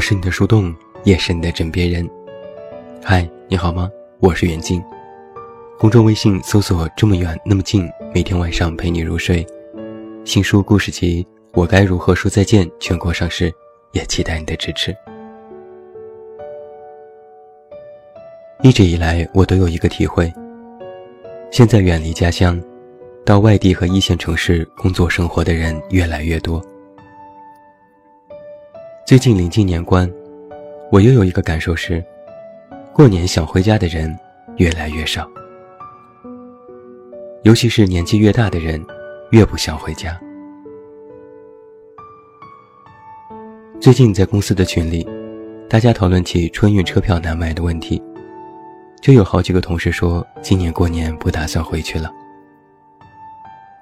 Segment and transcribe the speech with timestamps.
[0.00, 0.74] 我是你的树洞，
[1.04, 2.08] 也是你的枕边人。
[3.04, 3.90] 嗨，你好吗？
[4.20, 4.82] 我是远近。
[5.78, 9.46] 公众微信搜索“这么远那么近”，每天晚上陪你入睡。
[10.24, 11.22] 新书故事集
[11.52, 13.52] 《我该如何说再见》全国上市，
[13.92, 14.96] 也期待你的支持。
[18.62, 20.32] 一直以来，我都有一个体会：
[21.50, 22.58] 现在远离家乡，
[23.22, 26.58] 到外地和一线城市工作生活的人越来越多。
[29.10, 30.08] 最近临近年关，
[30.92, 32.00] 我又有一个感受是，
[32.92, 34.16] 过年想回家的人
[34.56, 35.28] 越来越少，
[37.42, 38.80] 尤其是年纪越大的人，
[39.32, 40.16] 越不想回家。
[43.80, 45.04] 最近在公司的群里，
[45.68, 48.00] 大家讨论起春运车票难买的问题，
[49.02, 52.08] 就有好几个同事说今年过年不打算回去了，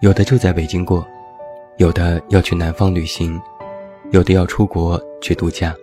[0.00, 1.06] 有的就在北京过，
[1.77, 3.39] 有的要去南方旅行。
[4.11, 5.77] 有的要出国去度假，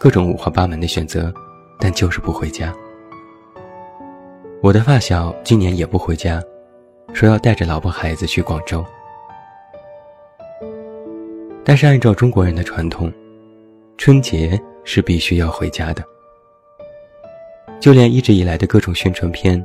[0.00, 1.32] 各种五花八门的选择，
[1.78, 2.74] 但就是不回家。
[4.60, 6.42] 我的发小今年也不回家，
[7.12, 8.84] 说要带着老婆孩子去广州。
[11.64, 13.12] 但是按照中国人的传统，
[13.96, 16.02] 春节是必须要回家的。
[17.78, 19.64] 就连一直以来的各种宣传片，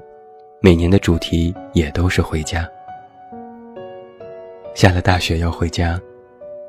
[0.61, 2.70] 每年的主题也都是回家。
[4.76, 6.00] 下了大雪要回家。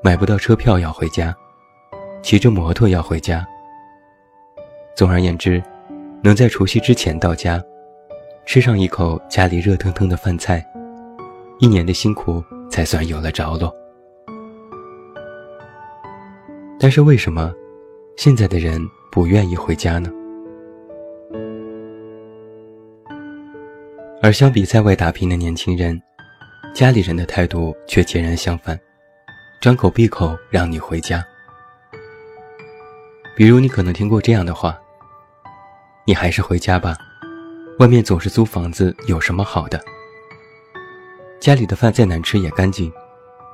[0.04, 1.34] 买不到车票要回家，
[2.22, 3.42] 骑着摩托要回家。
[4.94, 5.62] 总而言之，
[6.22, 7.58] 能在除夕之前到家，
[8.44, 10.62] 吃上一口家里热腾腾的饭菜，
[11.58, 13.74] 一年的辛苦才算有了着落。
[16.78, 17.50] 但是为什么
[18.18, 18.78] 现在的人
[19.10, 20.10] 不愿意回家呢？
[24.20, 25.98] 而相比在外打拼的年轻人，
[26.74, 28.78] 家里人的态度却截然相反。
[29.60, 31.24] 张口闭口让你回家，
[33.34, 34.78] 比如你可能听过这样的话
[36.04, 36.94] ：“你还是回家吧，
[37.78, 39.82] 外面总是租房子，有什么好的？
[41.40, 42.92] 家里的饭再难吃也干净，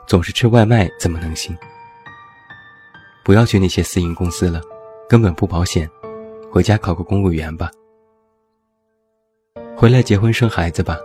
[0.05, 1.57] 总是吃外卖怎么能行？
[3.23, 4.61] 不要去那些私营公司了，
[5.09, 5.89] 根本不保险，
[6.51, 7.71] 回家考个公务员吧，
[9.77, 10.99] 回来结婚生孩子吧，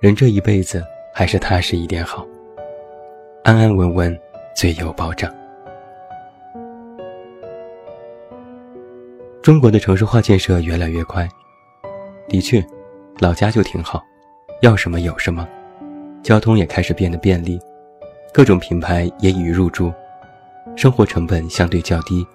[0.00, 0.84] 人这一辈子
[1.14, 2.26] 还是踏实一点好。”
[3.46, 4.20] 安安稳稳
[4.56, 5.32] 最有保障。
[9.40, 11.28] 中国的城市化建设越来越快，
[12.26, 12.60] 的确，
[13.20, 14.02] 老家就挺好，
[14.62, 15.46] 要什么有什么，
[16.24, 17.56] 交通也开始变得便利，
[18.34, 19.92] 各种品牌也已入驻，
[20.74, 22.26] 生活成本相对较低，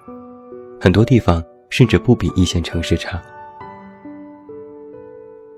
[0.79, 3.21] 很多地方甚至不比一线城市差。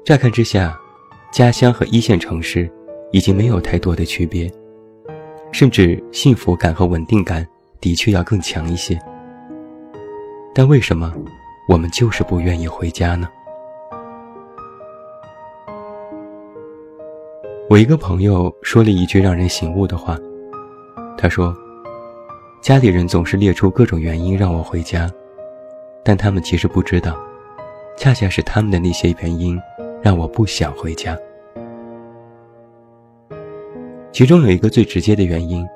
[0.03, 0.75] 乍看之下，
[1.31, 2.68] 家乡和一线城市
[3.12, 4.52] 已经没有太多的区别。
[5.53, 7.47] 甚至幸福感和稳定感
[7.80, 9.00] 的确要更强一些，
[10.53, 11.14] 但为什么
[11.69, 13.30] 我们就是不愿意回家呢？
[17.69, 20.18] 我一个朋友说了一句让人醒悟的话，
[21.18, 21.56] 他说
[22.59, 25.09] ：“家里人总是列出各种原因让我回家，
[26.03, 27.16] 但他们其实不知道，
[27.96, 29.58] 恰恰是他们的那些原因
[30.02, 31.16] 让我不想回家。”
[34.13, 35.68] 其中有一个最直接的原因，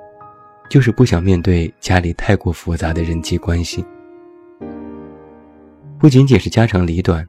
[0.70, 3.84] 就是不想面对家里太过复杂的人际关系。
[5.98, 7.28] 不仅仅是家长里短，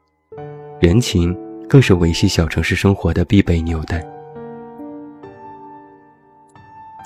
[0.79, 1.35] 人情
[1.67, 4.07] 更是维系小城市生活的必备纽带。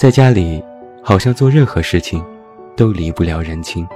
[0.00, 0.60] 在家里，
[1.00, 2.24] 好像做任何事情，
[2.76, 3.86] 都离不了人情。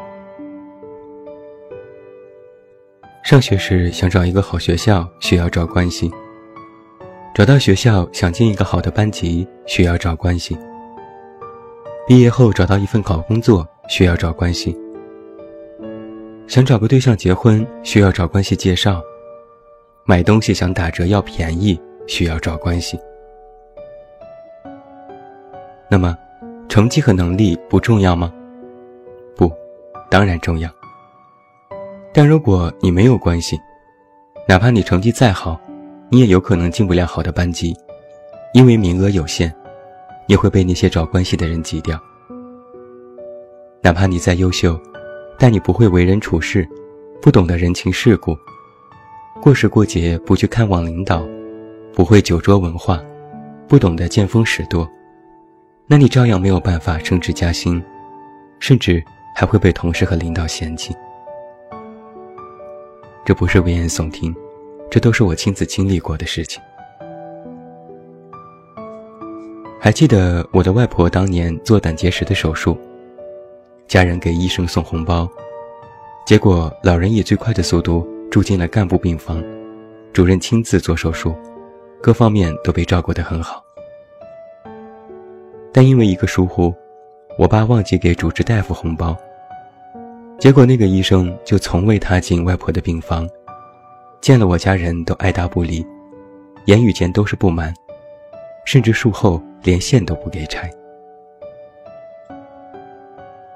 [3.24, 6.08] 上学时想找一个好学校，需要找关系。
[7.36, 10.56] 找到学校，想进一个好的班级，需要找关系；
[12.06, 14.74] 毕业后找到一份好工作，需要找关系；
[16.46, 19.02] 想找个对象结婚，需要找关系介绍；
[20.06, 22.98] 买东西想打折要便宜，需要找关系。
[25.90, 26.16] 那么，
[26.70, 28.32] 成绩和能力不重要吗？
[29.36, 29.52] 不，
[30.10, 30.70] 当然重要。
[32.14, 33.58] 但如果你没有关系，
[34.48, 35.60] 哪怕你成绩再好，
[36.08, 37.76] 你也有可能进不了好的班级，
[38.54, 39.52] 因为名额有限，
[40.28, 42.00] 你会被那些找关系的人挤掉。
[43.82, 44.78] 哪怕你再优秀，
[45.36, 46.66] 但你不会为人处事，
[47.20, 48.36] 不懂得人情世故，
[49.42, 51.26] 过时过节不去看望领导，
[51.92, 53.02] 不会酒桌文化，
[53.66, 54.88] 不懂得见风使舵，
[55.88, 57.82] 那你照样没有办法升职加薪，
[58.60, 59.02] 甚至
[59.34, 60.94] 还会被同事和领导嫌弃。
[63.24, 64.32] 这不是危言耸听。
[64.90, 66.62] 这都是我亲自经历过的事情。
[69.78, 72.76] 还记得我的外婆当年做胆结石的手术，
[73.86, 75.28] 家人给医生送红包，
[76.26, 79.42] 结果老人以最快的速度住进了干部病房，
[80.12, 81.36] 主任亲自做手术，
[82.02, 83.62] 各方面都被照顾得很好。
[85.72, 86.74] 但因为一个疏忽，
[87.38, 89.16] 我爸忘记给主治大夫红包，
[90.40, 93.28] 结果那个医生就从未踏进外婆的病房，
[94.26, 95.86] 见了我家人都爱答不理，
[96.64, 97.72] 言语间都是不满，
[98.64, 100.68] 甚至术后连线都不给拆。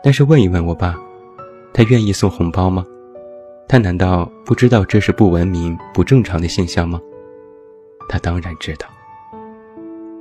[0.01, 0.95] 但是问一问我爸，
[1.75, 2.87] 他愿意送红包吗？
[3.67, 7.01] 他难道不知道这是不文明、不正常的现象吗？
[8.09, 8.87] 他当然知道，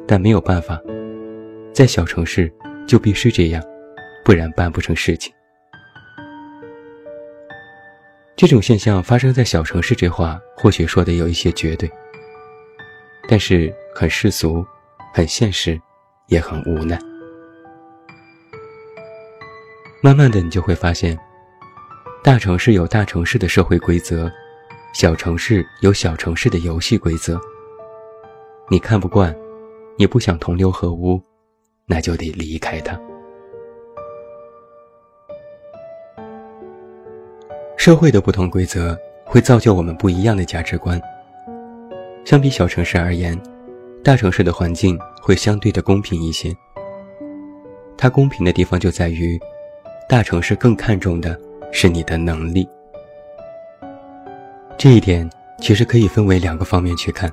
[0.07, 0.81] 但没有办法，
[1.71, 2.51] 在小城市
[2.87, 3.63] 就必须这样，
[4.25, 5.31] 不然办不成事情。
[8.39, 11.91] 这种现象发生在小城市，这话或许说的有一些绝对，
[13.27, 14.65] 但是很世俗，
[15.13, 15.77] 很现实，
[16.27, 16.97] 也很无奈。
[20.01, 21.19] 慢慢的，你就会发现，
[22.23, 24.31] 大城市有大城市的社会规则，
[24.93, 27.37] 小城市有小城市的游戏规则。
[28.69, 29.35] 你看不惯，
[29.97, 31.21] 你不想同流合污，
[31.85, 32.97] 那就得离开它。
[37.79, 41.01] 社会的不同规则会造就我们不一样的价值观。
[42.25, 43.41] 相比小城市而言，
[44.03, 46.53] 大城市的环境会相对的公平一些。
[47.97, 49.39] 它公平的地方就在于。
[50.09, 51.39] 大城市更看重的
[51.71, 52.67] 是你的能力，
[54.75, 55.29] 这一点
[55.61, 57.31] 其实可以分为两个方面去看。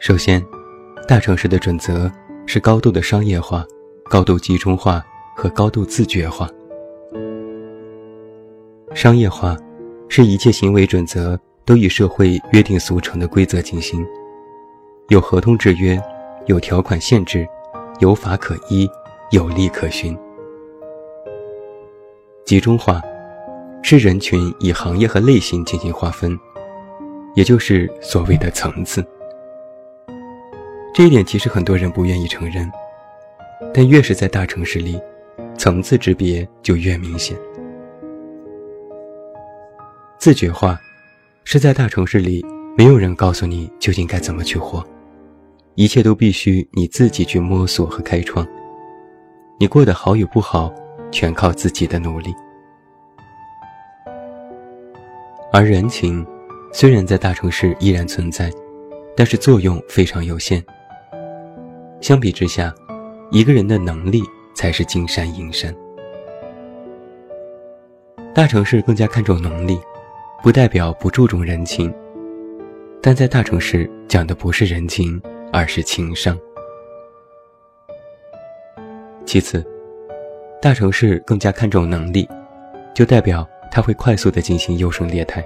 [0.00, 0.44] 首先，
[1.06, 2.10] 大城市的准则
[2.44, 3.64] 是高度的商业化、
[4.10, 5.00] 高度集中化
[5.36, 6.50] 和高度自觉化。
[8.96, 9.54] 商业化
[10.08, 14.02] 是一切行为准则都以社会约定俗成的规则进行，
[15.08, 16.02] 有合同制约，
[16.46, 17.46] 有条款限制，
[18.00, 18.88] 有法可依，
[19.32, 20.16] 有利可循。
[22.46, 23.02] 集中化，
[23.82, 26.34] 是人群以行业和类型进行划分，
[27.34, 29.04] 也就是所谓的层次。
[30.94, 32.66] 这一点其实很多人不愿意承认，
[33.74, 34.98] 但越是在大城市里，
[35.58, 37.36] 层次之别就越明显。
[40.18, 40.80] 自觉化，
[41.44, 42.44] 是在大城市里
[42.76, 44.84] 没有人告诉你究竟该怎么去活，
[45.74, 48.46] 一切都必须你自己去摸索和开创，
[49.58, 50.72] 你过得好与不好。
[51.12, 52.34] 全靠自己的努力，
[55.52, 56.26] 而人情
[56.72, 58.52] 虽然在大城市依然存在，
[59.16, 60.62] 但是作用非常有限。
[62.00, 62.74] 相比之下，
[63.30, 64.20] 一个人的能力
[64.52, 65.74] 才是金山银山。
[68.34, 69.78] 大城市更加看重能力，
[70.46, 71.92] 不代表不注重人情，
[73.02, 75.20] 但在大城市讲的不是人情，
[75.52, 76.38] 而是情商。
[79.24, 79.66] 其次。
[80.62, 82.28] 大城市更加看重能力，
[82.94, 85.44] 就代表它会快速的进行优胜劣汰。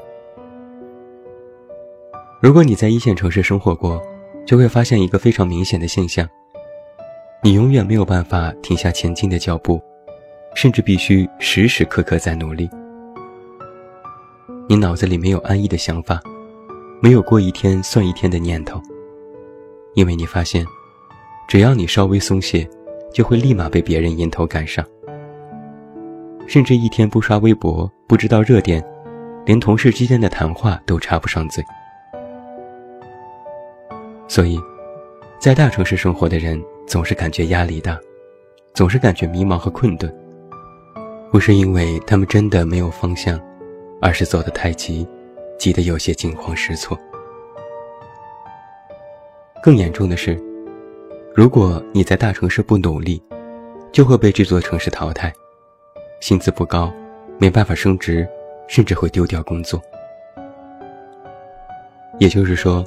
[2.43, 4.03] 如果你在一线城市生活过，
[4.45, 6.29] 就会发现一个非常明显的现象：
[7.43, 9.81] 你永远没有办法停下前进的脚步，
[10.55, 12.69] 甚至必须时时刻刻在努力。
[14.71, 16.21] 你脑子里没有安逸的想法，
[17.03, 18.81] 没有过一天算一天的念头，
[19.95, 20.65] 因为你发现，
[21.49, 22.71] 只要你稍微松懈，
[23.13, 24.87] 就会立马被别人迎头赶上。
[26.47, 28.81] 甚至一天不刷微博，不知道热点，
[29.45, 31.65] 连同事之间的谈话都插不上嘴。
[34.29, 34.57] 所以，
[35.41, 37.99] 在大城市生活的人总是感觉压力大，
[38.73, 40.17] 总是感觉迷茫和困顿。
[41.33, 43.37] 不是因为他们真的没有方向，
[44.01, 45.07] 而是走得太急，
[45.59, 46.99] 急得有些惊慌失措。
[49.63, 50.41] 更严重的是，
[51.35, 53.23] 如果你在大城市不努力，
[53.93, 55.33] 就会被这座城市淘汰。
[56.21, 56.93] 薪资不高，
[57.39, 58.27] 没办法升职，
[58.69, 59.81] 甚至会丢掉工作。
[62.19, 62.85] 也就是说，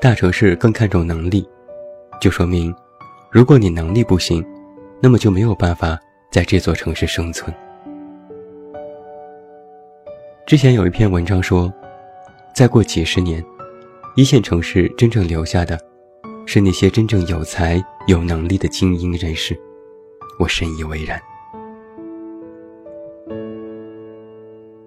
[0.00, 1.48] 大城市更看重能力，
[2.20, 2.74] 就说明，
[3.30, 4.44] 如果你能力不行，
[5.00, 5.98] 那么就没有办法
[6.30, 7.54] 在这座城市生存。
[10.46, 11.72] 之前有一篇文章说，
[12.54, 13.44] 再过几十年，
[14.14, 15.76] 一线城市真正留下的，
[16.46, 19.60] 是那些真正有才有能力的精英人士，
[20.38, 21.20] 我深以为然。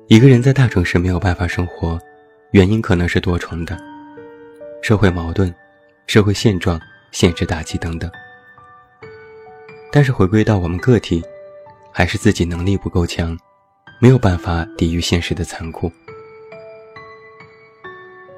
[0.08, 2.00] 一个人在大城市没有办法生活，
[2.52, 3.78] 原因可能是多重的，
[4.82, 5.54] 社会矛盾、
[6.08, 6.80] 社会现状、
[7.12, 8.10] 现实打击等等。
[9.92, 11.22] 但是回归到我们个体，
[11.92, 13.38] 还是自己能力不够强，
[14.02, 15.92] 没有办法抵御现实的残酷。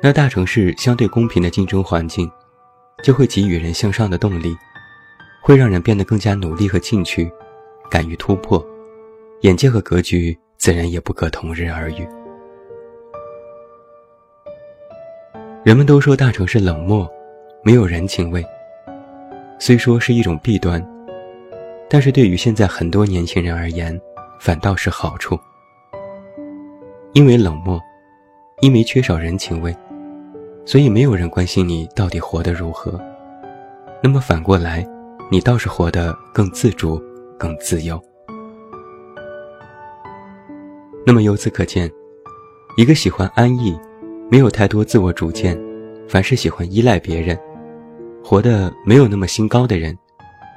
[0.01, 2.29] 那大城市相对公平的竞争环境，
[3.03, 4.57] 就会给予人向上的动力，
[5.43, 7.31] 会让人变得更加努力和进取，
[7.91, 8.65] 敢于突破，
[9.41, 12.07] 眼界和格局自然也不可同日而语。
[15.63, 17.07] 人们都说大城市冷漠，
[17.63, 18.43] 没有人情味。
[19.59, 20.83] 虽说是一种弊端，
[21.87, 24.01] 但是对于现在很多年轻人而言，
[24.39, 25.39] 反倒是好处。
[27.13, 27.79] 因为冷漠，
[28.61, 29.75] 因为缺少人情味，
[30.65, 32.99] 所以没有人关心你到底活得如何。
[34.01, 34.87] 那么反过来，
[35.29, 37.01] 你倒是活得更自主、
[37.37, 38.01] 更自由。
[41.05, 41.91] 那么由此可见，
[42.77, 43.77] 一个喜欢安逸。
[44.29, 45.59] 没有太多自我主见，
[46.07, 47.37] 凡事喜欢依赖别人，
[48.23, 49.97] 活得没有那么心高的人，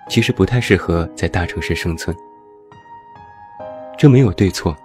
[0.09, 2.17] 其实不太适合在大城市生存。
[3.99, 4.77] 这没有对错，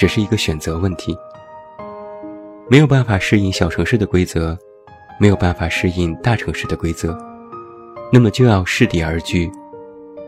[0.00, 1.14] 只是一个选择问题。
[2.70, 4.56] 没有办法适应小城市的规则，
[5.20, 7.14] 没有办法适应大城市的规则，
[8.10, 9.52] 那么就要适地而居，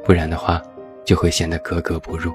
[0.04, 0.60] 不然的话，
[1.06, 2.30] 就会显得格格不入。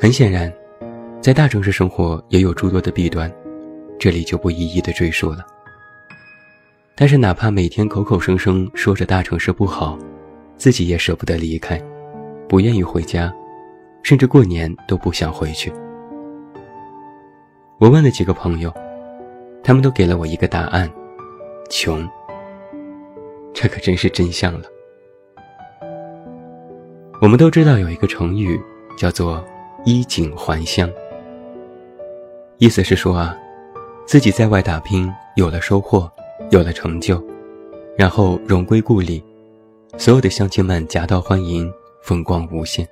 [0.00, 0.52] 很显然。
[1.20, 3.32] 在大城市生活也有诸多的弊端，
[3.96, 5.46] 这里就不一一的赘述了。
[6.96, 9.96] 但是哪怕每天口口声声说着大城市不好，
[10.58, 11.80] 自己也舍不得离开，
[12.48, 13.32] 不愿意回家，
[14.02, 15.72] 甚至过年都不想回去。
[17.78, 18.72] 我问了几个朋友，
[19.62, 20.90] 他们都给了我一个答案：
[21.68, 22.08] 穷。
[23.52, 24.62] 这可真是真相了。
[27.20, 28.60] 我们都知道有一个成语
[28.96, 29.42] 叫做
[29.84, 30.90] 衣锦还乡。
[32.58, 33.36] 意思是说啊，
[34.06, 36.10] 自己在外打拼，有了收获，
[36.50, 37.22] 有了成就，
[37.96, 39.22] 然后荣归故里，
[39.96, 41.72] 所有的乡亲们夹道欢迎，
[42.04, 42.86] 风光无限。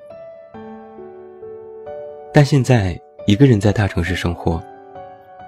[2.32, 4.58] 但现在一个人在大城市生活，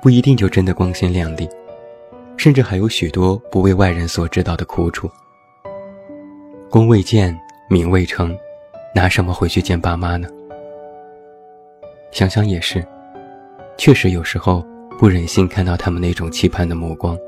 [0.03, 1.49] 不一定就真的光鲜亮丽，
[2.37, 5.11] 甚至还有许多不为外人所知道的苦楚。
[6.69, 7.35] 功未建，
[7.71, 8.37] 名未成，
[8.95, 10.29] 拿什么回去见爸妈呢？
[12.11, 12.87] 想想也是。
[13.79, 14.63] 确实有时候
[14.99, 17.19] 不忍心看到他们那种期盼的目光，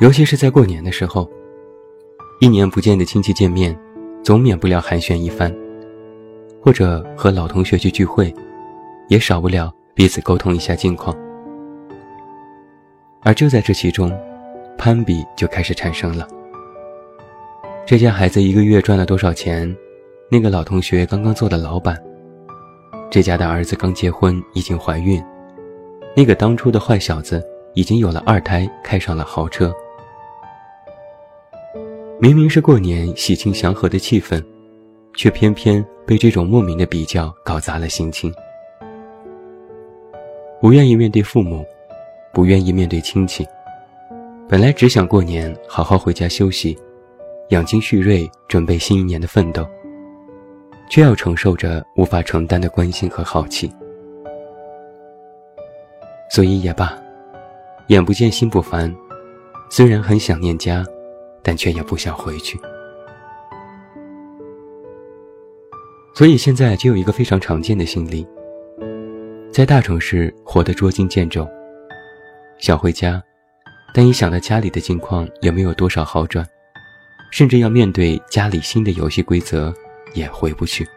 [0.00, 1.30] 尤其是在过年的时候，
[2.38, 3.74] 一年不见的亲戚见面，
[4.22, 5.50] 总免不了寒暄一番；
[6.62, 8.32] 或者和老同学去聚会，
[9.08, 11.16] 也少不了彼此沟通一下近况。
[13.22, 14.12] 而就在这其中，
[14.76, 16.28] 攀比就开始产生了。
[17.86, 19.74] 这家孩子一个月赚了多少钱？
[20.30, 21.96] 那个老同学刚刚做的老板。
[23.10, 25.22] 这家的儿子刚结婚，已经怀孕；
[26.14, 27.42] 那个当初的坏小子
[27.74, 29.72] 已经有了二胎，开上了豪车。
[32.18, 34.42] 明明是过年喜庆祥和的气氛，
[35.14, 38.32] 却偏偏被这种莫名的比较搞砸了心情。
[40.60, 41.62] 不愿意面对父母，
[42.32, 43.46] 不愿意面对亲戚，
[44.48, 46.74] 本来只想过年好好回家休息，
[47.50, 49.66] 养精蓄锐，准备新一年的奋斗。
[50.88, 53.68] 却要承受着无法承担的关心和好奇，
[56.30, 56.96] 所以也罢，
[57.88, 58.94] 眼不见心不烦，
[59.68, 60.86] 虽然很想念家，
[61.46, 62.58] 但却也不想回去。
[66.12, 68.26] 所以现在就有一个非常常见的心理，
[69.52, 71.48] 在大城市活得捉襟见肘，
[72.58, 73.22] 想回家，
[73.94, 76.44] 但一想到家里的境况也没有多少好转，
[77.30, 79.72] 甚至要面对家里新的游戏规则。
[80.14, 80.88] 也回不去，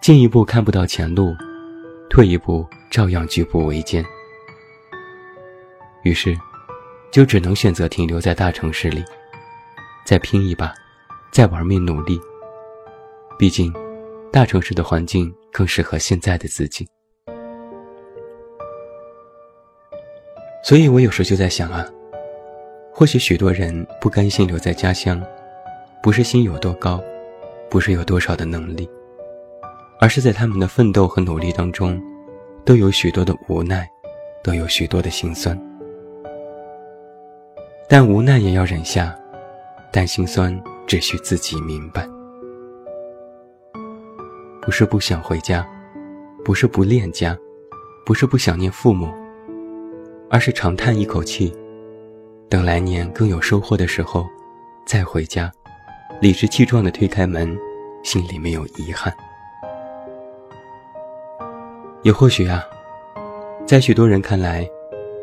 [0.00, 1.34] 进一步看不到前路，
[2.08, 4.04] 退一步照样举步维艰。
[6.04, 6.38] 于是，
[7.10, 9.04] 就只能选择停留在大城市里，
[10.04, 10.74] 再拼一把，
[11.32, 12.20] 再玩命努力。
[13.38, 13.72] 毕竟，
[14.32, 16.86] 大城市的环境更适合现在的自己。
[20.62, 21.86] 所以我有时就在想啊，
[22.92, 25.22] 或许许多人不甘心留在家乡。
[26.02, 27.02] 不是心有多高，
[27.68, 28.88] 不是有多少的能力，
[29.98, 32.00] 而是在他们的奋斗和努力当中，
[32.64, 33.88] 都有许多的无奈，
[34.44, 35.60] 都有许多的心酸。
[37.88, 39.16] 但无奈也要忍下，
[39.92, 42.04] 但心酸只需自己明白。
[44.60, 45.64] 不是不想回家，
[46.44, 47.38] 不是不恋家，
[48.04, 49.08] 不是不想念父母，
[50.28, 51.56] 而是长叹一口气，
[52.48, 54.26] 等来年更有收获的时候，
[54.84, 55.50] 再回家。
[56.20, 57.56] 理直气壮地推开门，
[58.02, 59.14] 心里没有遗憾。
[62.02, 62.64] 也或许啊，
[63.64, 64.68] 在许多人看来，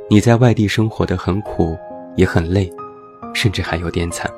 [0.09, 1.77] 你在外地生活的很苦，
[2.15, 2.71] 也很累，
[3.33, 4.29] 甚至还有点惨。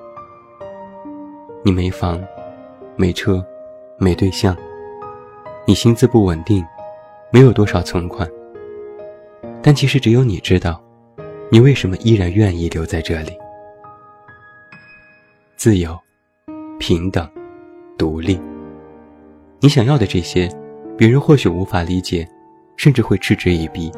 [1.63, 2.21] 你没房，
[2.95, 3.45] 没车，
[3.97, 4.55] 没对象，
[5.65, 6.65] 你薪资不稳定，
[7.31, 8.29] 没有多少存款。
[9.61, 10.81] 但其实只有你知道，
[11.49, 13.35] 你为什么依然愿意留在这里。
[15.55, 15.97] 自由、
[16.77, 17.27] 平等、
[17.97, 18.39] 独立。
[19.59, 20.47] 你想要的这些，
[20.95, 22.27] 别人或许无法理解，
[22.77, 23.91] 甚至会嗤之以鼻。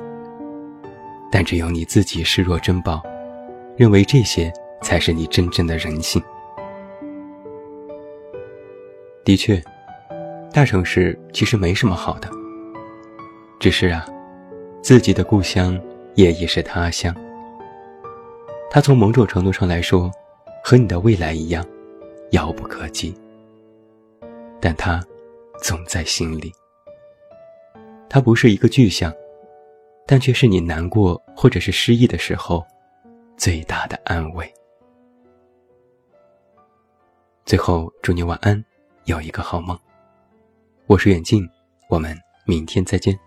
[1.30, 3.02] 但只有你自己视若珍宝，
[3.78, 6.22] 认为这些才是你真正的人性。
[9.24, 9.62] 的确，
[10.52, 12.28] 大城市其实没什么好的，
[13.60, 14.04] 只是啊，
[14.82, 15.80] 自己的故乡
[16.16, 17.16] 也已是他乡。
[18.72, 20.12] 它从某种程度上来说，
[20.64, 21.64] 和你的未来一样，
[22.32, 23.14] 遥不可及。
[24.60, 25.00] 但它
[25.62, 26.52] 总在心里。
[28.10, 29.14] 它不是一个具象，
[30.08, 32.66] 但却是你难过或者是失意的时候
[33.38, 34.52] 最大的安慰。
[37.46, 38.62] 最后，祝你晚安。
[39.06, 39.80] 有一个好梦。
[40.88, 41.48] 我是远近，
[41.88, 43.18] 我们明天再见。